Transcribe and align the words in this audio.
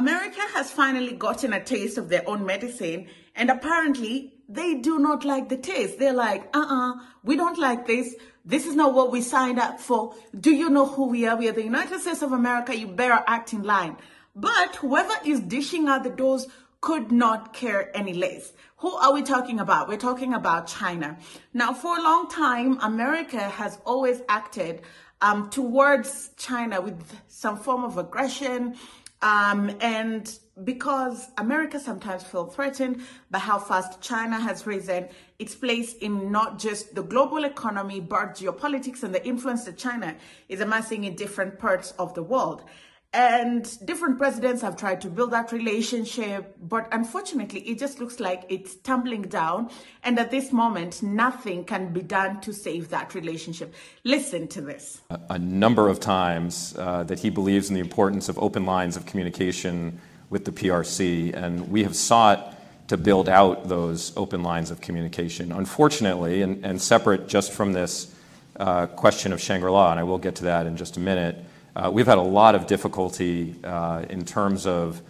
America 0.00 0.40
has 0.54 0.70
finally 0.70 1.12
gotten 1.12 1.52
a 1.52 1.62
taste 1.62 1.98
of 1.98 2.08
their 2.08 2.26
own 2.26 2.46
medicine, 2.46 3.06
and 3.36 3.50
apparently 3.50 4.32
they 4.48 4.76
do 4.76 4.98
not 4.98 5.26
like 5.26 5.50
the 5.50 5.58
taste. 5.58 5.98
They're 5.98 6.14
like, 6.14 6.44
uh 6.56 6.64
uh 6.76 6.92
we 7.22 7.36
don't 7.36 7.58
like 7.58 7.86
this. 7.86 8.14
This 8.42 8.64
is 8.64 8.74
not 8.74 8.94
what 8.94 9.12
we 9.12 9.20
signed 9.20 9.58
up 9.58 9.78
for. 9.78 10.14
Do 10.46 10.52
you 10.52 10.70
know 10.70 10.86
who 10.86 11.08
we 11.08 11.26
are? 11.26 11.36
We 11.36 11.50
are 11.50 11.52
the 11.52 11.64
United 11.64 12.00
States 12.00 12.22
of 12.22 12.32
America. 12.32 12.74
You 12.74 12.86
better 12.86 13.22
act 13.26 13.52
in 13.52 13.62
line. 13.62 13.98
But 14.34 14.76
whoever 14.76 15.12
is 15.26 15.40
dishing 15.40 15.86
out 15.86 16.04
the 16.04 16.08
dose 16.08 16.46
could 16.80 17.12
not 17.12 17.52
care 17.52 17.94
any 17.94 18.14
less. 18.14 18.54
Who 18.78 18.92
are 18.92 19.12
we 19.12 19.22
talking 19.22 19.60
about? 19.60 19.86
We're 19.86 19.98
talking 19.98 20.32
about 20.32 20.66
China. 20.66 21.18
Now, 21.52 21.74
for 21.74 21.98
a 21.98 22.02
long 22.02 22.30
time, 22.30 22.78
America 22.80 23.50
has 23.50 23.78
always 23.84 24.22
acted 24.30 24.80
um, 25.20 25.50
towards 25.50 26.30
China 26.36 26.80
with 26.80 26.98
some 27.28 27.58
form 27.58 27.84
of 27.84 27.98
aggression. 27.98 28.76
Um, 29.22 29.76
and 29.80 30.38
because 30.64 31.28
America 31.36 31.78
sometimes 31.78 32.22
feels 32.22 32.54
threatened 32.54 33.02
by 33.30 33.38
how 33.38 33.58
fast 33.58 34.00
China 34.00 34.40
has 34.40 34.66
risen 34.66 35.08
its 35.38 35.54
place 35.54 35.94
in 35.94 36.32
not 36.32 36.58
just 36.58 36.94
the 36.94 37.02
global 37.02 37.44
economy, 37.44 38.00
but 38.00 38.34
geopolitics 38.34 39.02
and 39.02 39.14
the 39.14 39.26
influence 39.26 39.64
that 39.64 39.76
China 39.76 40.16
is 40.48 40.60
amassing 40.60 41.04
in 41.04 41.14
different 41.16 41.58
parts 41.58 41.92
of 41.98 42.14
the 42.14 42.22
world. 42.22 42.64
And 43.12 43.66
different 43.84 44.18
presidents 44.18 44.62
have 44.62 44.76
tried 44.76 45.00
to 45.00 45.08
build 45.08 45.32
that 45.32 45.50
relationship, 45.50 46.54
but 46.62 46.86
unfortunately, 46.92 47.60
it 47.62 47.76
just 47.76 47.98
looks 47.98 48.20
like 48.20 48.44
it's 48.48 48.76
tumbling 48.76 49.22
down. 49.22 49.68
And 50.04 50.16
at 50.16 50.30
this 50.30 50.52
moment, 50.52 51.02
nothing 51.02 51.64
can 51.64 51.92
be 51.92 52.02
done 52.02 52.40
to 52.42 52.52
save 52.52 52.90
that 52.90 53.12
relationship. 53.16 53.74
Listen 54.04 54.46
to 54.48 54.60
this. 54.60 55.00
A 55.28 55.38
number 55.40 55.88
of 55.88 55.98
times 55.98 56.76
uh, 56.78 57.02
that 57.04 57.18
he 57.18 57.30
believes 57.30 57.68
in 57.68 57.74
the 57.74 57.80
importance 57.80 58.28
of 58.28 58.38
open 58.38 58.64
lines 58.64 58.96
of 58.96 59.06
communication 59.06 60.00
with 60.28 60.44
the 60.44 60.52
PRC, 60.52 61.34
and 61.34 61.68
we 61.68 61.82
have 61.82 61.96
sought 61.96 62.56
to 62.86 62.96
build 62.96 63.28
out 63.28 63.68
those 63.68 64.16
open 64.16 64.44
lines 64.44 64.70
of 64.70 64.80
communication. 64.80 65.50
Unfortunately, 65.50 66.42
and, 66.42 66.64
and 66.64 66.80
separate 66.80 67.26
just 67.26 67.50
from 67.50 67.72
this 67.72 68.14
uh, 68.60 68.86
question 68.86 69.32
of 69.32 69.40
Shangri 69.40 69.70
La, 69.70 69.90
and 69.90 69.98
I 69.98 70.04
will 70.04 70.18
get 70.18 70.36
to 70.36 70.44
that 70.44 70.66
in 70.66 70.76
just 70.76 70.96
a 70.96 71.00
minute. 71.00 71.44
Uh, 71.74 71.88
we've 71.92 72.06
had 72.06 72.18
a 72.18 72.22
lot 72.22 72.54
of 72.54 72.66
difficulty 72.66 73.54
uh, 73.62 74.04
in 74.10 74.24
terms 74.24 74.66
of 74.66 75.00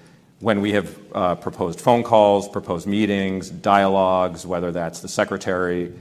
when 0.40 0.60
we 0.60 0.72
have 0.72 0.98
uh, 1.14 1.34
proposed 1.34 1.80
phone 1.80 2.02
calls, 2.02 2.48
proposed 2.48 2.86
meetings, 2.86 3.48
dialogues, 3.48 4.46
whether 4.46 4.70
that's 4.70 5.00
the 5.00 5.08
Secretary, 5.08 5.92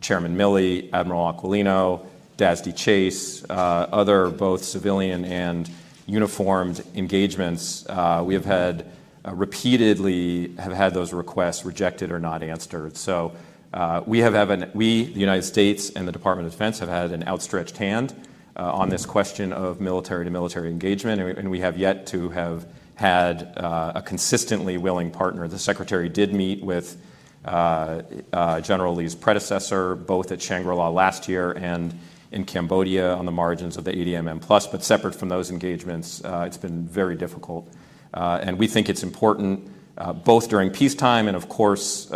Chairman 0.00 0.36
Milley, 0.36 0.88
Admiral 0.92 1.32
Aquilino, 1.32 2.04
DASD 2.36 2.76
Chase, 2.76 3.44
other 3.48 4.30
both 4.30 4.64
civilian 4.64 5.24
and 5.24 5.68
uniformed 6.06 6.84
engagements. 6.94 7.84
We 8.22 8.34
have 8.34 8.44
had 8.44 8.86
repeatedly 9.26 10.54
have 10.58 10.72
had 10.72 10.94
those 10.94 11.12
requests 11.12 11.64
rejected 11.64 12.12
or 12.12 12.20
not 12.20 12.44
answered. 12.44 12.96
So 12.96 13.32
we 14.06 14.20
the 15.12 15.20
United 15.20 15.42
States 15.42 15.90
and 15.90 16.06
the 16.06 16.12
Department 16.12 16.46
of 16.46 16.52
Defense, 16.52 16.78
have 16.78 16.88
had 16.88 17.10
an 17.10 17.26
outstretched 17.26 17.76
hand 17.76 18.14
on 18.58 18.88
this 18.88 19.06
question 19.06 19.52
of 19.52 19.80
military 19.80 20.24
to 20.24 20.30
military 20.30 20.70
engagement, 20.70 21.20
and 21.20 21.50
we 21.50 21.60
have 21.60 21.78
yet 21.78 22.06
to 22.08 22.28
have 22.30 22.66
had 22.96 23.52
uh, 23.56 23.92
a 23.94 24.02
consistently 24.02 24.76
willing 24.76 25.10
partner. 25.10 25.46
The 25.46 25.58
Secretary 25.58 26.08
did 26.08 26.34
meet 26.34 26.64
with 26.64 26.96
uh, 27.44 28.02
General 28.60 28.94
Li's 28.96 29.14
predecessor, 29.14 29.94
both 29.94 30.32
at 30.32 30.42
Shangri 30.42 30.74
La 30.74 30.88
last 30.88 31.28
year 31.28 31.52
and 31.52 31.96
in 32.32 32.44
Cambodia 32.44 33.14
on 33.14 33.24
the 33.24 33.32
margins 33.32 33.76
of 33.76 33.84
the 33.84 33.92
ADMM 33.92 34.40
Plus, 34.40 34.66
but 34.66 34.82
separate 34.82 35.14
from 35.14 35.28
those 35.28 35.50
engagements, 35.50 36.20
it's 36.24 36.58
been 36.58 36.86
very 36.86 37.14
difficult. 37.14 37.72
And 38.12 38.58
we 38.58 38.66
think 38.66 38.88
it's 38.88 39.04
important, 39.04 39.70
both 40.24 40.48
during 40.48 40.70
peacetime 40.70 41.28
and, 41.28 41.36
of 41.36 41.48
course, 41.48 42.06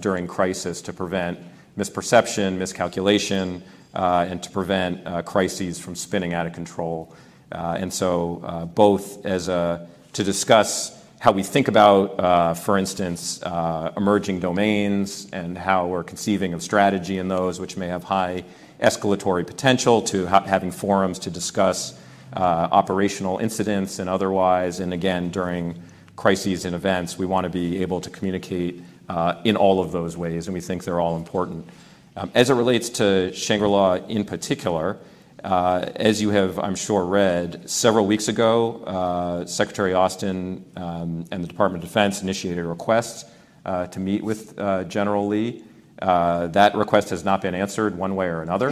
during 0.00 0.26
crisis, 0.26 0.82
to 0.82 0.92
prevent 0.92 1.38
misperception, 1.78 2.58
miscalculation, 2.58 3.62
uh, 3.62 3.73
and 3.94 4.42
to 4.42 4.50
prevent 4.50 5.06
uh, 5.06 5.22
crises 5.22 5.78
from 5.78 5.94
spinning 5.94 6.34
out 6.34 6.46
of 6.46 6.52
control. 6.52 7.14
Uh, 7.52 7.76
and 7.78 7.92
so, 7.92 8.70
both 8.74 9.24
as 9.24 9.48
a, 9.48 9.86
to 10.12 10.24
discuss 10.24 11.00
how 11.20 11.32
we 11.32 11.42
think 11.42 11.68
about, 11.68 12.56
for 12.58 12.76
instance, 12.76 13.40
emerging 13.96 14.40
domains 14.40 15.28
and 15.32 15.56
how 15.56 15.86
we're 15.86 16.04
conceiving 16.04 16.52
of 16.52 16.62
strategy 16.62 17.18
in 17.18 17.28
those 17.28 17.60
which 17.60 17.76
may 17.76 17.86
have 17.86 18.04
high 18.04 18.44
escalatory 18.80 19.46
potential, 19.46 20.02
to 20.02 20.26
ha- 20.26 20.42
having 20.42 20.70
forums 20.70 21.18
to 21.20 21.30
discuss 21.30 21.98
operational 22.34 23.38
incidents 23.38 23.98
and 23.98 24.10
otherwise. 24.10 24.80
And 24.80 24.92
again, 24.92 25.30
during 25.30 25.80
crises 26.16 26.64
and 26.64 26.74
events, 26.74 27.18
we 27.18 27.26
want 27.26 27.44
to 27.44 27.50
be 27.50 27.82
able 27.82 28.00
to 28.00 28.10
communicate 28.10 28.82
uh, 29.08 29.40
in 29.44 29.56
all 29.56 29.80
of 29.80 29.92
those 29.92 30.16
ways, 30.16 30.46
and 30.46 30.54
we 30.54 30.60
think 30.60 30.84
they're 30.84 31.00
all 31.00 31.16
important. 31.16 31.68
Um, 32.16 32.30
as 32.34 32.48
it 32.48 32.54
relates 32.54 32.88
to 32.90 33.32
Shangri 33.32 33.66
La 33.66 33.94
in 33.94 34.24
particular, 34.24 34.98
uh, 35.42 35.90
as 35.96 36.22
you 36.22 36.30
have, 36.30 36.60
I'm 36.60 36.76
sure, 36.76 37.04
read, 37.04 37.68
several 37.68 38.06
weeks 38.06 38.28
ago, 38.28 38.84
uh, 38.84 39.46
Secretary 39.46 39.94
Austin 39.94 40.64
um, 40.76 41.24
and 41.32 41.42
the 41.42 41.48
Department 41.48 41.82
of 41.82 41.90
Defense 41.90 42.22
initiated 42.22 42.64
a 42.64 42.68
request 42.68 43.26
uh, 43.66 43.88
to 43.88 43.98
meet 43.98 44.22
with 44.22 44.56
General 44.88 45.26
Li. 45.26 45.64
That 46.00 46.72
request 46.76 47.10
has 47.10 47.24
not 47.24 47.42
been 47.42 47.54
answered 47.54 47.98
one 47.98 48.14
way 48.14 48.26
or 48.26 48.42
another. 48.42 48.70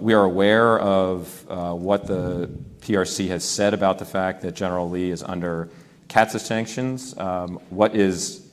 We 0.00 0.12
are 0.12 0.24
aware 0.24 0.78
of 0.78 1.44
what 1.48 2.06
the 2.06 2.50
PRC 2.80 3.28
has 3.28 3.44
said 3.44 3.72
about 3.72 3.98
the 3.98 4.04
fact 4.04 4.42
that 4.42 4.54
General 4.54 4.90
Li 4.90 5.10
is 5.10 5.22
under 5.22 5.70
CAATSA 6.08 6.40
sanctions. 6.40 7.16
Um, 7.18 7.60
what 7.70 7.96
is 7.96 8.46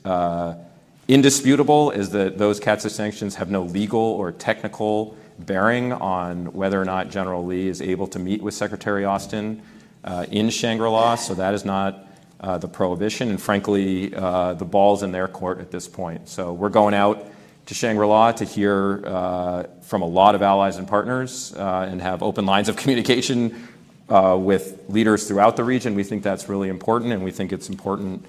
Indisputable 1.06 1.90
is 1.90 2.10
that 2.10 2.38
those 2.38 2.58
CAATSA 2.58 2.90
sanctions 2.90 3.34
have 3.34 3.50
no 3.50 3.62
legal 3.62 4.00
or 4.00 4.32
technical 4.32 5.14
bearing 5.38 5.92
on 5.92 6.52
whether 6.54 6.80
or 6.80 6.84
not 6.86 7.10
General 7.10 7.44
Li 7.44 7.68
is 7.68 7.82
able 7.82 8.06
to 8.06 8.18
meet 8.18 8.40
with 8.40 8.54
Secretary 8.54 9.04
Austin 9.04 9.60
uh, 10.04 10.24
in 10.30 10.48
Shangri 10.48 10.88
La, 10.88 11.14
so 11.16 11.34
that 11.34 11.52
is 11.52 11.64
not 11.64 12.06
uh, 12.40 12.56
the 12.56 12.68
prohibition. 12.68 13.28
And 13.28 13.40
frankly, 13.40 14.14
uh, 14.14 14.54
the 14.54 14.64
ball's 14.64 15.02
in 15.02 15.12
their 15.12 15.28
court 15.28 15.60
at 15.60 15.70
this 15.70 15.88
point. 15.88 16.26
So 16.28 16.54
we're 16.54 16.70
going 16.70 16.94
out 16.94 17.26
to 17.66 17.74
Shangri 17.74 18.06
La 18.06 18.32
to 18.32 18.44
hear 18.46 19.02
uh, 19.06 19.64
from 19.82 20.00
a 20.00 20.06
lot 20.06 20.34
of 20.34 20.40
allies 20.40 20.76
and 20.76 20.88
partners 20.88 21.54
uh, 21.54 21.86
and 21.90 22.00
have 22.00 22.22
open 22.22 22.46
lines 22.46 22.70
of 22.70 22.76
communication 22.78 23.68
uh, 24.08 24.38
with 24.40 24.84
leaders 24.88 25.28
throughout 25.28 25.56
the 25.56 25.64
region. 25.64 25.94
We 25.94 26.04
think 26.04 26.22
that's 26.22 26.48
really 26.48 26.70
important, 26.70 27.12
and 27.12 27.22
we 27.22 27.30
think 27.30 27.52
it's 27.52 27.68
important 27.68 28.24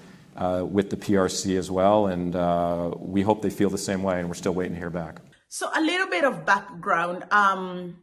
with 0.70 0.90
the 0.90 0.96
PRC 0.96 1.56
as 1.58 1.70
well. 1.70 2.06
And 2.06 2.36
uh, 2.36 2.92
we 2.98 3.22
hope 3.22 3.42
they 3.42 3.50
feel 3.50 3.70
the 3.70 3.78
same 3.78 4.02
way, 4.02 4.18
and 4.20 4.28
we're 4.28 4.34
still 4.34 4.54
waiting 4.54 4.74
to 4.74 4.78
hear 4.78 4.90
back. 4.90 5.20
So, 5.48 5.70
a 5.74 5.80
little 5.80 6.08
bit 6.08 6.24
of 6.24 6.44
background. 6.44 7.24
Um, 7.30 7.96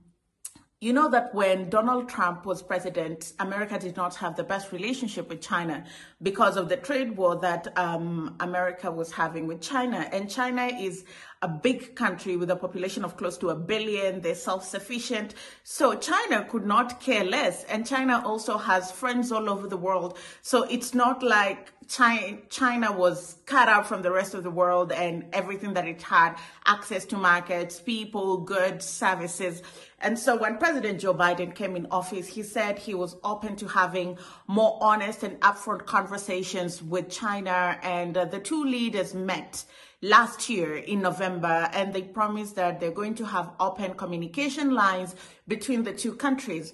you 0.83 0.91
know 0.91 1.09
that 1.11 1.33
when 1.33 1.69
Donald 1.69 2.09
Trump 2.09 2.45
was 2.45 2.61
president, 2.61 3.31
America 3.39 3.79
did 3.79 3.95
not 3.95 4.15
have 4.15 4.35
the 4.35 4.43
best 4.43 4.73
relationship 4.73 5.29
with 5.29 5.39
China 5.39 5.85
because 6.21 6.57
of 6.57 6.67
the 6.67 6.75
trade 6.75 7.15
war 7.15 7.37
that 7.37 7.71
um, 7.77 8.35
America 8.41 8.91
was 8.91 9.09
having 9.09 9.47
with 9.47 9.61
China. 9.61 10.09
And 10.11 10.29
China 10.29 10.65
is 10.65 11.05
a 11.41 11.47
big 11.47 11.95
country 11.95 12.35
with 12.35 12.51
a 12.51 12.57
population 12.57 13.05
of 13.05 13.15
close 13.15 13.37
to 13.37 13.51
a 13.51 13.55
billion. 13.55 14.19
They're 14.19 14.35
self-sufficient. 14.35 15.35
So 15.63 15.95
China 15.95 16.43
could 16.43 16.65
not 16.65 16.99
care 16.99 17.23
less. 17.23 17.63
And 17.63 17.87
China 17.87 18.21
also 18.25 18.57
has 18.57 18.91
friends 18.91 19.31
all 19.31 19.49
over 19.49 19.69
the 19.69 19.77
world. 19.77 20.17
So 20.41 20.63
it's 20.63 20.93
not 20.93 21.23
like 21.23 21.71
China, 21.87 22.91
was 22.91 23.37
cut 23.45 23.67
out 23.67 23.87
from 23.87 24.01
the 24.01 24.11
rest 24.11 24.33
of 24.33 24.43
the 24.43 24.49
world 24.49 24.91
and 24.91 25.25
everything 25.33 25.73
that 25.73 25.87
it 25.87 26.01
had 26.01 26.35
access 26.65 27.05
to 27.05 27.17
markets, 27.17 27.79
people, 27.79 28.37
goods, 28.37 28.85
services. 28.85 29.61
And 29.99 30.17
so 30.17 30.35
when 30.35 30.57
President 30.57 30.99
Joe 30.99 31.13
Biden 31.13 31.55
came 31.55 31.75
in 31.75 31.87
office, 31.91 32.27
he 32.27 32.43
said 32.43 32.79
he 32.79 32.93
was 32.93 33.15
open 33.23 33.55
to 33.57 33.67
having 33.67 34.17
more 34.47 34.77
honest 34.81 35.23
and 35.23 35.39
upfront 35.41 35.85
conversations 35.85 36.81
with 36.81 37.09
China. 37.09 37.77
And 37.81 38.17
uh, 38.17 38.25
the 38.25 38.39
two 38.39 38.63
leaders 38.63 39.13
met 39.13 39.63
last 40.01 40.49
year 40.49 40.75
in 40.75 41.01
November, 41.01 41.69
and 41.73 41.93
they 41.93 42.01
promised 42.01 42.55
that 42.55 42.79
they're 42.79 42.91
going 42.91 43.15
to 43.15 43.25
have 43.25 43.51
open 43.59 43.93
communication 43.93 44.71
lines 44.73 45.15
between 45.47 45.83
the 45.83 45.93
two 45.93 46.13
countries. 46.13 46.73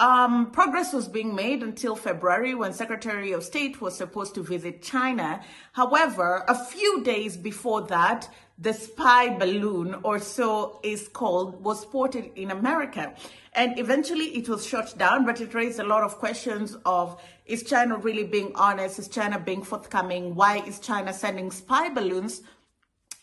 Um, 0.00 0.50
progress 0.50 0.94
was 0.94 1.08
being 1.08 1.34
made 1.34 1.62
until 1.62 1.94
February 1.94 2.54
when 2.54 2.72
Secretary 2.72 3.32
of 3.32 3.44
State 3.44 3.82
was 3.82 3.94
supposed 3.94 4.34
to 4.36 4.42
visit 4.42 4.80
China. 4.80 5.42
However, 5.72 6.42
a 6.48 6.54
few 6.54 7.04
days 7.04 7.36
before 7.36 7.82
that, 7.88 8.26
the 8.58 8.72
spy 8.72 9.28
balloon, 9.36 9.96
or 10.02 10.18
so 10.18 10.80
is 10.82 11.06
called, 11.08 11.62
was 11.62 11.82
spotted 11.82 12.30
in 12.34 12.50
America. 12.50 13.14
And 13.52 13.78
eventually 13.78 14.34
it 14.38 14.48
was 14.48 14.66
shut 14.66 14.96
down, 14.96 15.26
but 15.26 15.38
it 15.42 15.52
raised 15.52 15.80
a 15.80 15.84
lot 15.84 16.02
of 16.02 16.16
questions 16.16 16.78
of, 16.86 17.20
is 17.44 17.62
China 17.62 17.98
really 17.98 18.24
being 18.24 18.52
honest? 18.54 18.98
Is 18.98 19.08
China 19.08 19.38
being 19.38 19.62
forthcoming? 19.62 20.34
Why 20.34 20.60
is 20.66 20.80
China 20.80 21.12
sending 21.12 21.50
spy 21.50 21.90
balloons? 21.90 22.40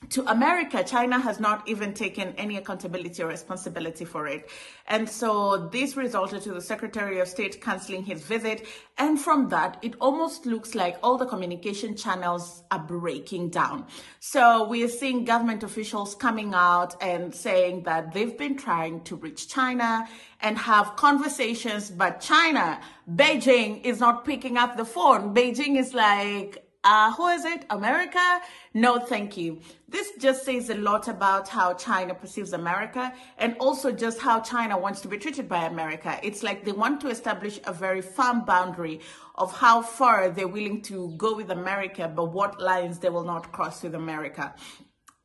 To 0.09 0.29
America, 0.31 0.83
China 0.83 1.19
has 1.19 1.39
not 1.39 1.67
even 1.67 1.93
taken 1.93 2.33
any 2.37 2.57
accountability 2.57 3.21
or 3.21 3.27
responsibility 3.27 4.05
for 4.05 4.25
it. 4.27 4.49
And 4.87 5.09
so 5.09 5.67
this 5.71 5.97
resulted 5.97 6.43
to 6.43 6.53
the 6.53 6.61
Secretary 6.61 7.19
of 7.19 7.27
State 7.27 7.59
canceling 7.61 8.03
his 8.03 8.21
visit. 8.21 8.67
And 8.97 9.19
from 9.19 9.49
that, 9.49 9.77
it 9.81 9.95
almost 9.99 10.45
looks 10.45 10.75
like 10.75 10.97
all 11.03 11.17
the 11.17 11.25
communication 11.25 11.95
channels 11.95 12.63
are 12.71 12.79
breaking 12.79 13.49
down. 13.49 13.85
So 14.19 14.67
we 14.67 14.83
are 14.83 14.87
seeing 14.87 15.25
government 15.25 15.63
officials 15.63 16.15
coming 16.15 16.53
out 16.53 16.95
and 17.01 17.35
saying 17.35 17.83
that 17.83 18.13
they've 18.13 18.37
been 18.37 18.55
trying 18.55 19.01
to 19.05 19.15
reach 19.15 19.49
China 19.49 20.07
and 20.41 20.57
have 20.57 20.95
conversations, 20.95 21.89
but 21.89 22.21
China, 22.21 22.79
Beijing 23.11 23.83
is 23.83 23.99
not 23.99 24.23
picking 24.23 24.57
up 24.57 24.77
the 24.77 24.85
phone. 24.85 25.33
Beijing 25.33 25.77
is 25.77 25.93
like, 25.93 26.66
uh, 26.83 27.11
who 27.13 27.27
is 27.27 27.43
it? 27.43 27.65
America? 27.69 28.39
No, 28.73 28.99
thank 28.99 29.35
you. 29.35 29.59
This 29.89 30.11
just 30.19 30.45
says 30.45 30.69
a 30.69 30.75
lot 30.75 31.07
about 31.07 31.49
how 31.49 31.73
China 31.73 32.13
perceives 32.13 32.53
America 32.53 33.13
and 33.37 33.55
also 33.59 33.91
just 33.91 34.19
how 34.19 34.39
China 34.39 34.77
wants 34.77 35.01
to 35.01 35.07
be 35.07 35.17
treated 35.17 35.49
by 35.49 35.65
America. 35.65 36.19
It's 36.23 36.43
like 36.43 36.63
they 36.63 36.71
want 36.71 37.01
to 37.01 37.09
establish 37.09 37.59
a 37.65 37.73
very 37.73 38.01
firm 38.01 38.45
boundary 38.45 39.01
of 39.35 39.51
how 39.51 39.81
far 39.81 40.29
they're 40.29 40.47
willing 40.47 40.81
to 40.83 41.13
go 41.17 41.35
with 41.35 41.51
America, 41.51 42.11
but 42.13 42.31
what 42.31 42.61
lines 42.61 42.99
they 42.99 43.09
will 43.09 43.25
not 43.25 43.51
cross 43.51 43.83
with 43.83 43.95
America. 43.95 44.53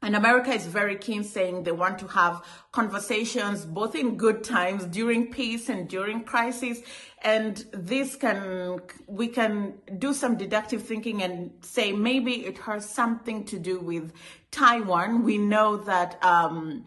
And 0.05 0.17
America 0.17 0.53
is 0.53 0.67
very 0.67 0.97
keen 0.97 1.23
saying 1.23 1.63
they 1.63 1.71
want 1.71 2.01
to 2.01 2.09
have 2.09 2.45
conversations 2.73 3.65
both 3.65 3.95
in 3.95 4.17
good 4.17 4.43
times, 4.43 4.85
during 4.87 5.31
peace 5.31 5.69
and 5.69 5.89
during 5.89 6.25
crisis. 6.25 6.81
And 7.23 7.65
this 7.73 8.17
can, 8.17 8.81
we 9.07 9.29
can 9.29 9.75
do 9.99 10.13
some 10.13 10.37
deductive 10.37 10.83
thinking 10.83 11.23
and 11.23 11.53
say 11.61 11.93
maybe 11.93 12.45
it 12.45 12.59
has 12.59 12.89
something 12.89 13.45
to 13.45 13.61
do 13.61 13.79
with 13.79 14.13
Taiwan. 14.51 15.23
We 15.23 15.39
know 15.39 15.77
that, 15.77 16.23
um, 16.25 16.85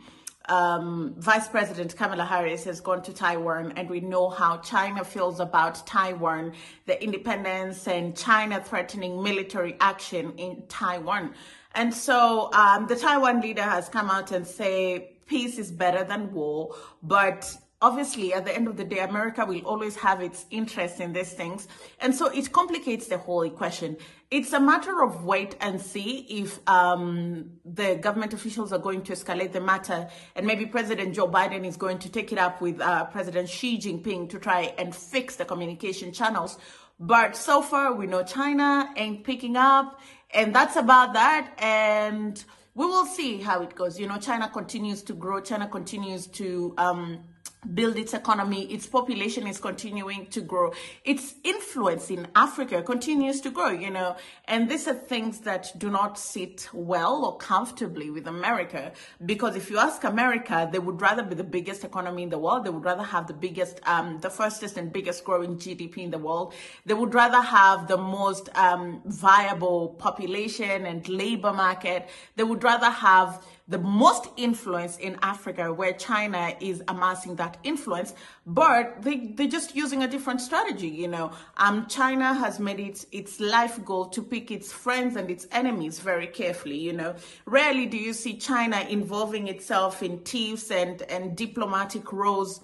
um, 0.48 1.16
Vice 1.18 1.48
President 1.48 1.96
Kamala 1.98 2.26
Harris 2.26 2.66
has 2.66 2.80
gone 2.80 3.02
to 3.04 3.14
Taiwan, 3.14 3.74
and 3.76 3.90
we 3.90 4.00
know 4.00 4.30
how 4.30 4.58
China 4.58 5.04
feels 5.04 5.40
about 5.40 5.88
Taiwan, 5.88 6.54
the 6.86 7.04
independence, 7.04 7.88
and 7.88 8.16
China 8.16 8.62
threatening 8.64 9.24
military 9.24 9.76
action 9.80 10.34
in 10.38 10.64
Taiwan. 10.68 11.34
And 11.76 11.94
so 11.94 12.52
um, 12.54 12.88
the 12.88 12.96
Taiwan 12.96 13.42
leader 13.42 13.62
has 13.62 13.90
come 13.90 14.10
out 14.10 14.32
and 14.32 14.48
say 14.48 15.12
peace 15.28 15.60
is 15.60 15.72
better 15.72 16.04
than 16.04 16.34
war, 16.34 16.74
but 17.04 17.56
obviously 17.82 18.34
at 18.34 18.46
the 18.46 18.56
end 18.56 18.68
of 18.68 18.78
the 18.78 18.84
day 18.84 19.00
america 19.00 19.46
will 19.46 19.62
always 19.62 19.96
have 19.96 20.22
its 20.22 20.46
interest 20.50 21.00
in 21.00 21.14
these 21.14 21.34
things 21.34 21.68
and 22.00 22.14
so 22.14 22.28
it 22.28 22.52
complicates 22.52 23.08
the 23.08 23.18
whole 23.18 23.42
equation 23.44 23.98
it's 24.32 24.54
a 24.54 24.60
matter 24.60 25.04
of 25.04 25.24
wait 25.24 25.56
and 25.62 25.80
see 25.80 26.26
if 26.30 26.60
um, 26.68 27.52
the 27.64 27.96
government 27.96 28.34
officials 28.34 28.74
are 28.74 28.80
going 28.80 29.02
to 29.02 29.14
escalate 29.14 29.52
the 29.52 29.62
matter 29.62 30.08
and 30.36 30.46
maybe 30.48 30.66
president 30.66 31.14
joe 31.14 31.28
biden 31.28 31.66
is 31.66 31.78
going 31.78 32.00
to 32.00 32.10
take 32.10 32.32
it 32.32 32.38
up 32.38 32.62
with 32.62 32.80
uh, 32.82 33.06
president 33.06 33.50
xi 33.50 33.78
jinping 33.78 34.30
to 34.30 34.40
try 34.40 34.74
and 34.78 34.96
fix 34.96 35.36
the 35.36 35.46
communication 35.46 36.12
channels 36.12 36.58
but 37.00 37.36
so 37.36 37.62
far 37.62 37.94
we 37.94 38.08
know 38.08 38.24
china 38.24 38.90
ain't 38.96 39.24
picking 39.24 39.58
up 39.58 40.00
and 40.36 40.54
that's 40.54 40.76
about 40.76 41.14
that. 41.14 41.54
And 41.60 42.44
we 42.76 42.86
will 42.86 43.06
see 43.06 43.42
how 43.42 43.62
it 43.62 43.74
goes. 43.74 44.00
You 44.00 44.08
know, 44.08 44.18
China 44.18 44.50
continues 44.50 45.02
to 45.04 45.14
grow. 45.14 45.40
China 45.40 45.68
continues 45.68 46.28
to 46.28 46.74
um, 46.78 47.24
build 47.74 47.98
its 47.98 48.14
economy. 48.14 48.64
Its 48.72 48.86
population 48.86 49.48
is 49.48 49.60
continuing 49.60 50.28
to 50.28 50.42
grow. 50.42 50.74
Its 51.04 51.36
influence 51.44 52.10
in 52.10 52.28
Africa 52.36 52.82
continues 52.82 53.42
to 53.42 53.50
grow, 53.50 53.70
you 53.70 53.90
know, 53.90 54.16
and 54.46 54.70
these 54.70 54.88
are 54.88 54.94
things 54.94 55.40
that 55.42 55.72
do 55.78 55.90
not 55.90 56.18
sit 56.20 56.70
well 56.74 57.26
or 57.26 57.38
comfortably 57.38 58.10
with 58.10 58.28
America. 58.28 58.92
Because 59.26 59.56
if 59.56 59.70
you 59.70 59.78
ask 59.78 60.04
America, 60.04 60.70
they 60.72 60.80
would 60.80 61.02
rather 61.02 61.24
be 61.24 61.36
the 61.36 61.44
biggest 61.44 61.84
economy 61.84 62.24
in 62.24 62.30
the 62.30 62.38
world. 62.38 62.66
They 62.66 62.70
would 62.70 62.86
rather 62.86 63.04
have 63.04 63.28
the 63.28 63.34
biggest, 63.34 63.80
um, 63.88 64.20
the 64.20 64.30
fastest 64.30 64.78
and 64.78 64.92
biggest 64.92 65.24
growing 65.24 65.58
GDP 65.58 66.00
in 66.00 66.12
the 66.12 66.18
world. 66.18 66.54
They 66.86 66.94
would 66.94 67.14
rather 67.14 67.42
have 67.42 67.88
the 67.88 67.98
most 67.98 68.50
um, 68.56 69.02
viable 69.06 69.90
population 69.90 70.86
and 70.86 71.08
labor 71.08 71.54
market. 71.54 72.10
They 72.36 72.44
would 72.44 72.64
rather 72.64 72.90
have 72.90 73.44
the 73.68 73.80
most 73.80 74.28
influence 74.38 74.98
in 74.98 75.18
Africa 75.22 75.74
where 75.74 75.94
China 75.94 76.56
is 76.60 76.84
amassing 76.88 77.36
that 77.38 77.58
influence, 77.64 78.14
but 78.46 79.02
they, 79.02 79.28
they're 79.36 79.48
just 79.48 79.76
using 79.76 80.04
a 80.04 80.08
different 80.08 80.40
strategy, 80.40 80.88
you 80.88 81.08
know. 81.08 81.32
Um, 81.58 81.88
China 81.88 82.34
has 82.34 82.60
made 82.60 82.80
it 82.80 83.06
its 83.12 83.40
life 83.40 83.84
goal 83.84 84.06
to 84.10 84.22
pick 84.22 84.52
its 84.52 84.72
friends 84.72 85.16
and 85.16 85.32
its 85.32 85.48
enemies 85.52 86.00
very 86.00 86.28
carefully, 86.28 86.78
you 86.78 86.94
know. 86.94 87.16
Rarely 87.46 87.88
do 87.88 87.98
you 87.98 88.14
see 88.14 88.38
China 88.38 88.86
involving 88.88 89.48
itself 89.48 90.04
in 90.04 90.20
tiffs 90.24 90.70
and, 90.70 91.02
and 91.04 91.36
diplomatic 91.36 92.14
roles 92.14 92.62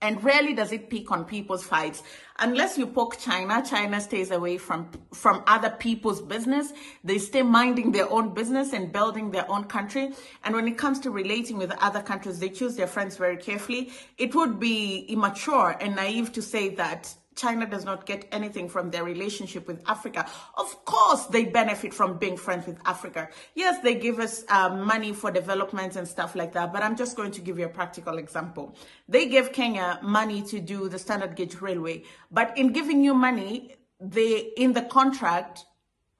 and 0.00 0.22
rarely 0.22 0.54
does 0.54 0.72
it 0.72 0.90
pick 0.90 1.10
on 1.10 1.24
people's 1.24 1.64
fights. 1.64 2.02
Unless 2.38 2.78
you 2.78 2.86
poke 2.86 3.18
China, 3.18 3.64
China 3.68 4.00
stays 4.00 4.30
away 4.30 4.58
from, 4.58 4.88
from 5.12 5.42
other 5.46 5.70
people's 5.70 6.22
business. 6.22 6.72
They 7.02 7.18
stay 7.18 7.42
minding 7.42 7.90
their 7.90 8.10
own 8.10 8.32
business 8.32 8.72
and 8.72 8.92
building 8.92 9.32
their 9.32 9.50
own 9.50 9.64
country. 9.64 10.12
And 10.44 10.54
when 10.54 10.68
it 10.68 10.78
comes 10.78 11.00
to 11.00 11.10
relating 11.10 11.58
with 11.58 11.72
other 11.78 12.00
countries, 12.00 12.38
they 12.38 12.50
choose 12.50 12.76
their 12.76 12.86
friends 12.86 13.16
very 13.16 13.36
carefully. 13.36 13.90
It 14.18 14.34
would 14.34 14.60
be 14.60 15.06
immature 15.08 15.76
and 15.80 15.96
naive 15.96 16.32
to 16.34 16.42
say 16.42 16.68
that 16.76 17.12
China 17.38 17.64
does 17.66 17.84
not 17.84 18.04
get 18.04 18.26
anything 18.32 18.68
from 18.68 18.90
their 18.90 19.04
relationship 19.04 19.66
with 19.66 19.80
Africa. 19.86 20.26
Of 20.56 20.84
course, 20.84 21.26
they 21.26 21.44
benefit 21.44 21.94
from 21.94 22.18
being 22.18 22.36
friends 22.36 22.66
with 22.66 22.78
Africa. 22.84 23.28
Yes, 23.54 23.80
they 23.82 23.94
give 23.94 24.18
us 24.18 24.44
um, 24.50 24.82
money 24.84 25.12
for 25.12 25.30
development 25.30 25.96
and 25.96 26.06
stuff 26.06 26.34
like 26.34 26.52
that, 26.52 26.72
but 26.72 26.82
I'm 26.82 26.96
just 26.96 27.16
going 27.16 27.30
to 27.32 27.40
give 27.40 27.58
you 27.58 27.66
a 27.66 27.70
practical 27.70 28.18
example. 28.18 28.74
They 29.08 29.26
gave 29.26 29.52
Kenya 29.52 30.00
money 30.02 30.42
to 30.42 30.60
do 30.60 30.88
the 30.88 30.98
standard 30.98 31.36
gauge 31.36 31.60
railway, 31.60 32.02
but 32.30 32.58
in 32.58 32.72
giving 32.72 33.02
you 33.02 33.14
money, 33.14 33.76
they, 34.00 34.52
in 34.56 34.72
the 34.72 34.82
contract, 34.82 35.64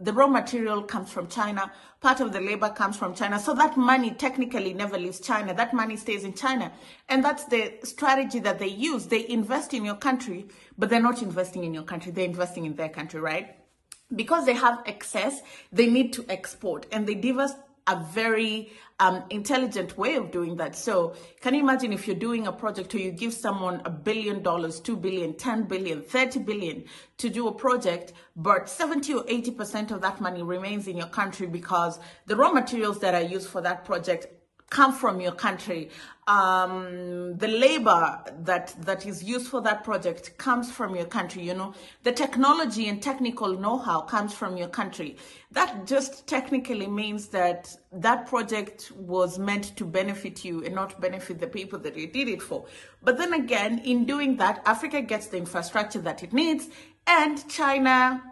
the 0.00 0.12
raw 0.12 0.28
material 0.28 0.82
comes 0.82 1.10
from 1.10 1.26
China, 1.26 1.72
part 2.00 2.20
of 2.20 2.32
the 2.32 2.40
labor 2.40 2.70
comes 2.70 2.96
from 2.96 3.14
China. 3.14 3.38
So 3.38 3.52
that 3.54 3.76
money 3.76 4.12
technically 4.12 4.72
never 4.72 4.96
leaves 4.96 5.18
China. 5.18 5.52
That 5.52 5.74
money 5.74 5.96
stays 5.96 6.22
in 6.22 6.34
China. 6.34 6.70
And 7.08 7.24
that's 7.24 7.44
the 7.46 7.74
strategy 7.82 8.38
that 8.40 8.60
they 8.60 8.68
use. 8.68 9.06
They 9.06 9.28
invest 9.28 9.74
in 9.74 9.84
your 9.84 9.96
country, 9.96 10.46
but 10.76 10.88
they're 10.88 11.02
not 11.02 11.20
investing 11.20 11.64
in 11.64 11.74
your 11.74 11.82
country. 11.82 12.12
They're 12.12 12.24
investing 12.24 12.64
in 12.64 12.76
their 12.76 12.88
country, 12.88 13.20
right? 13.20 13.56
Because 14.14 14.46
they 14.46 14.54
have 14.54 14.82
excess, 14.86 15.40
they 15.72 15.88
need 15.88 16.12
to 16.12 16.24
export 16.28 16.86
and 16.92 17.06
they 17.06 17.14
us 17.32 17.52
a 17.88 18.05
very 18.12 18.70
um, 19.00 19.23
intelligent 19.31 19.96
way 19.96 20.17
of 20.17 20.31
doing 20.31 20.56
that. 20.56 20.75
So 20.75 21.14
can 21.40 21.55
you 21.55 21.61
imagine 21.61 21.93
if 21.93 22.06
you're 22.06 22.17
doing 22.17 22.46
a 22.46 22.52
project 22.52 22.94
or 22.94 22.99
you 22.99 23.12
give 23.12 23.32
someone 23.32 23.81
a 23.85 23.90
billion 23.90 24.43
dollars, 24.43 24.81
two 24.81 24.96
billion, 24.96 25.35
10 25.35 25.64
billion, 25.64 26.02
30 26.02 26.40
billion 26.40 26.85
to 27.19 27.29
do 27.29 27.46
a 27.46 27.52
project, 27.52 28.12
but 28.37 28.69
70 28.69 29.14
or 29.14 29.25
80% 29.25 29.93
of 29.93 30.00
that 30.00 30.20
money 30.20 30.43
remains 30.43 30.89
in 30.89 30.96
your 30.96 31.06
country 31.06 31.46
because 31.46 31.98
the 32.27 32.36
raw 32.36 32.51
materials 32.51 32.98
that 33.01 33.15
are 33.15 33.22
used 33.22 33.48
for 33.48 33.60
that 33.60 33.84
project 33.84 34.27
come 34.70 34.93
from 34.93 35.20
your 35.20 35.32
country. 35.32 35.91
Um, 36.27 37.39
the 37.39 37.48
labor 37.48 38.22
that 38.41 38.75
that 38.82 39.06
is 39.06 39.25
used 39.25 39.48
for 39.48 39.63
that 39.63 39.82
project 39.82 40.37
comes 40.37 40.70
from 40.70 40.94
your 40.94 41.06
country. 41.06 41.43
You 41.43 41.55
know, 41.55 41.75
the 42.03 42.13
technology 42.13 42.87
and 42.89 43.03
technical 43.03 43.58
know-how 43.58 44.03
comes 44.03 44.34
from 44.34 44.58
your 44.58 44.69
country. 44.69 45.17
That 45.53 45.87
just 45.87 46.27
technically 46.27 46.87
means 46.87 47.29
that 47.29 47.75
that 47.93 48.27
project 48.27 48.93
was 48.93 49.39
meant 49.39 49.75
to 49.77 49.87
benefit 49.87 50.44
you 50.44 50.63
and 50.65 50.75
not 50.75 51.01
benefit 51.01 51.41
the 51.41 51.46
people 51.46 51.79
that 51.79 51.96
you 51.96 52.06
did 52.06 52.29
it 52.29 52.43
for. 52.43 52.67
But 53.03 53.17
then 53.17 53.32
again, 53.32 53.79
in 53.79 54.05
doing 54.05 54.37
that, 54.37 54.63
Africa 54.67 55.01
gets 55.01 55.29
the 55.29 55.39
infrastructure 55.39 56.01
that 56.01 56.22
it 56.22 56.34
needs, 56.34 56.69
and 57.06 57.48
China 57.48 58.22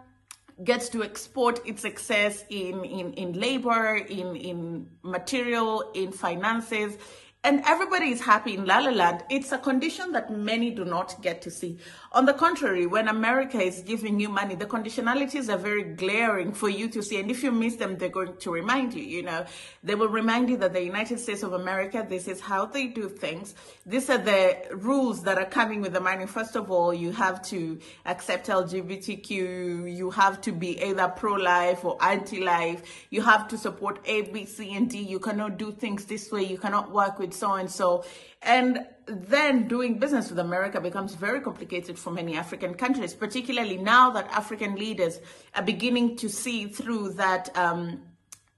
gets 0.63 0.89
to 0.89 1.03
export 1.03 1.65
its 1.67 1.85
excess 1.85 2.43
in, 2.49 2.83
in, 2.83 3.13
in 3.13 3.33
labor, 3.33 3.95
in, 3.95 4.35
in 4.35 4.89
material, 5.03 5.91
in 5.93 6.11
finances, 6.11 6.97
and 7.43 7.61
everybody 7.65 8.09
is 8.09 8.19
happy 8.19 8.55
in 8.55 8.65
La 8.65 8.79
La 8.79 8.89
Land. 8.89 9.23
It's 9.29 9.51
a 9.51 9.57
condition 9.57 10.11
that 10.11 10.35
many 10.35 10.71
do 10.71 10.83
not 10.83 11.21
get 11.21 11.41
to 11.43 11.51
see. 11.51 11.77
On 12.11 12.25
the 12.25 12.33
contrary, 12.33 12.85
when 12.85 13.07
America 13.07 13.59
is 13.59 13.81
giving 13.81 14.19
you 14.19 14.27
money, 14.27 14.55
the 14.55 14.65
conditionalities 14.65 15.47
are 15.53 15.57
very 15.57 15.83
glaring 15.83 16.51
for 16.51 16.67
you 16.67 16.89
to 16.89 17.01
see. 17.01 17.19
And 17.19 17.29
if 17.29 17.43
you 17.43 17.51
miss 17.51 17.75
them, 17.75 17.97
they're 17.97 18.09
going 18.09 18.35
to 18.37 18.51
remind 18.51 18.93
you, 18.93 19.03
you 19.03 19.23
know, 19.23 19.45
they 19.83 19.95
will 19.95 20.09
remind 20.09 20.49
you 20.49 20.57
that 20.57 20.73
the 20.73 20.83
United 20.83 21.19
States 21.19 21.43
of 21.43 21.53
America, 21.53 22.05
this 22.07 22.27
is 22.27 22.41
how 22.41 22.65
they 22.65 22.87
do 22.87 23.07
things. 23.07 23.55
These 23.85 24.09
are 24.09 24.17
the 24.17 24.57
rules 24.71 25.23
that 25.23 25.37
are 25.37 25.45
coming 25.45 25.79
with 25.79 25.93
the 25.93 26.01
money. 26.01 26.25
First 26.25 26.55
of 26.55 26.71
all, 26.71 26.93
you 26.93 27.11
have 27.11 27.41
to 27.43 27.79
accept 28.05 28.47
LGBTQ. 28.47 29.95
You 29.95 30.09
have 30.09 30.41
to 30.41 30.51
be 30.51 30.83
either 30.83 31.07
pro-life 31.07 31.85
or 31.85 31.97
anti-life. 32.01 33.05
You 33.09 33.21
have 33.21 33.47
to 33.49 33.57
support 33.57 33.99
A, 34.05 34.23
B, 34.23 34.45
C, 34.45 34.75
and 34.75 34.89
D. 34.89 34.99
You 34.99 35.19
cannot 35.19 35.57
do 35.57 35.71
things 35.71 36.05
this 36.05 36.31
way. 36.31 36.43
You 36.43 36.57
cannot 36.57 36.91
work 36.91 37.19
with 37.27 37.37
so 37.37 37.53
and 37.53 37.69
so. 37.69 38.03
And 38.41 38.85
then 39.07 39.67
doing 39.67 39.99
business 39.99 40.29
with 40.29 40.39
America 40.39 40.79
becomes 40.81 41.15
very 41.15 41.41
complicated 41.41 41.97
for 41.97 42.11
many 42.11 42.35
African 42.35 42.73
countries, 42.73 43.13
particularly 43.13 43.77
now 43.77 44.11
that 44.11 44.29
African 44.31 44.75
leaders 44.75 45.19
are 45.55 45.63
beginning 45.63 46.17
to 46.17 46.29
see 46.29 46.67
through 46.67 47.13
that. 47.13 47.55
Um, 47.57 48.01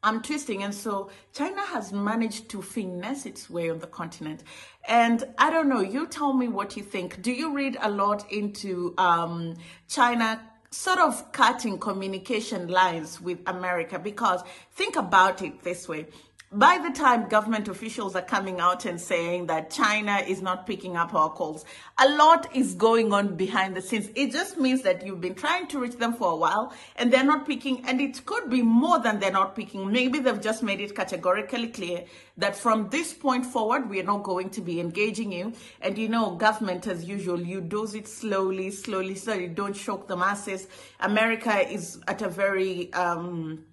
I'm 0.02 0.22
twisting. 0.22 0.64
And 0.64 0.74
so 0.74 1.10
China 1.34 1.62
has 1.62 1.92
managed 1.92 2.48
to 2.52 2.62
finesse 2.62 3.26
its 3.26 3.50
way 3.50 3.70
on 3.70 3.80
the 3.80 3.88
continent. 3.88 4.44
And 4.88 5.26
I 5.38 5.50
don't 5.50 5.68
know, 5.68 5.82
you 5.82 6.08
tell 6.08 6.32
me 6.32 6.48
what 6.48 6.78
you 6.78 6.84
think. 6.84 7.22
Do 7.22 7.34
you 7.34 7.54
read 7.54 7.78
a 7.82 7.90
lot 7.90 8.32
into 8.32 8.94
um, 8.98 9.56
China 9.90 10.42
sort 10.72 11.00
of 11.00 11.34
cutting 11.34 11.80
communication 11.80 12.70
lines 12.70 13.20
with 13.20 13.40
America? 13.46 14.00
Because 14.00 14.42
think 14.72 14.96
about 14.96 15.42
it 15.42 15.64
this 15.64 15.90
way 15.90 16.08
by 16.52 16.80
the 16.80 16.90
time 16.90 17.30
government 17.30 17.68
officials 17.68 18.16
are 18.16 18.24
coming 18.24 18.60
out 18.60 18.86
and 18.86 19.00
saying 19.00 19.46
that 19.46 19.70
China 19.70 20.18
is 20.28 20.42
not 20.42 20.66
picking 20.66 20.98
up 20.98 21.14
our 21.14 21.30
calls, 21.30 21.64
a 22.00 22.10
lot 22.10 22.56
is 22.56 22.74
going 22.74 23.14
on 23.14 23.36
behind 23.36 23.76
the 23.76 23.82
scenes. 23.82 24.10
It 24.16 24.32
just 24.32 24.58
means 24.58 24.82
that 24.82 25.06
you've 25.06 25.22
been 25.22 25.36
trying 25.36 25.68
to 25.68 25.80
reach 25.80 25.98
them 25.98 26.14
for 26.14 26.32
a 26.32 26.36
while 26.36 26.74
and 26.96 27.14
they're 27.14 27.24
not 27.24 27.46
picking, 27.46 27.86
and 27.86 28.02
it 28.02 28.26
could 28.26 28.50
be 28.50 28.64
more 28.64 28.98
than 28.98 29.20
they're 29.20 29.32
not 29.32 29.56
picking. 29.56 29.92
Maybe 29.92 30.20
they've 30.20 30.42
just 30.42 30.64
made 30.64 30.82
it 30.82 30.96
categorically 30.96 31.68
clear 31.68 32.06
that 32.38 32.56
from 32.56 32.90
this 32.90 33.14
point 33.14 33.46
forward, 33.46 33.88
we 33.88 34.00
are 34.00 34.04
not 34.04 34.24
going 34.24 34.50
to 34.52 34.62
be 34.62 34.80
engaging 34.80 35.32
you. 35.32 35.54
And 35.82 35.98
you 36.00 36.10
know, 36.10 36.32
government 36.32 36.88
as 36.88 37.06
usual, 37.06 37.40
you 37.40 37.62
dose 37.62 37.94
it 37.94 38.08
slowly, 38.08 38.72
slowly, 38.72 39.14
slowly. 39.16 39.50
Don't 39.50 39.76
shock 39.76 40.08
the 40.08 40.18
masses. 40.18 40.68
America 41.00 41.70
is 41.70 42.00
at 42.08 42.24
a 42.24 42.30
very, 42.30 42.92
um, 42.94 43.66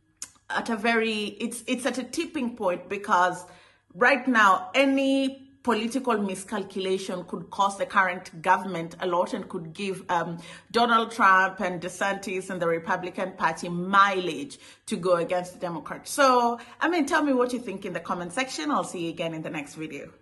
at 0.50 0.70
a 0.70 0.76
very 0.76 1.36
it's 1.40 1.64
it's 1.66 1.86
at 1.86 1.98
a 1.98 2.04
tipping 2.04 2.56
point 2.56 2.88
because 2.88 3.44
right 3.94 4.26
now 4.28 4.70
any 4.74 5.46
political 5.66 6.16
miscalculation 6.16 7.24
could 7.24 7.50
cost 7.50 7.78
the 7.78 7.86
current 7.86 8.40
government 8.40 8.94
a 9.00 9.06
lot 9.06 9.34
and 9.34 9.48
could 9.48 9.72
give 9.72 10.04
um, 10.08 10.38
Donald 10.70 11.10
Trump 11.10 11.58
and 11.58 11.82
DeSantis 11.82 12.50
and 12.50 12.62
the 12.62 12.68
Republican 12.68 13.32
Party 13.32 13.68
mileage 13.68 14.60
to 14.86 14.96
go 14.96 15.16
against 15.16 15.54
the 15.54 15.58
Democrats. 15.58 16.12
So, 16.12 16.60
I 16.80 16.88
mean, 16.88 17.04
tell 17.04 17.24
me 17.24 17.32
what 17.32 17.52
you 17.52 17.58
think 17.58 17.84
in 17.84 17.94
the 17.94 17.98
comment 17.98 18.32
section. 18.32 18.70
I'll 18.70 18.84
see 18.84 19.06
you 19.06 19.10
again 19.10 19.34
in 19.34 19.42
the 19.42 19.50
next 19.50 19.74
video. 19.74 20.12